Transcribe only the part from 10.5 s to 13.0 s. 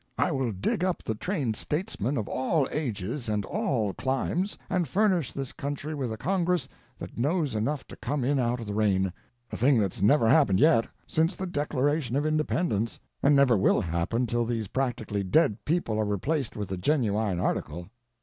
yet, since the Declaration of Independence,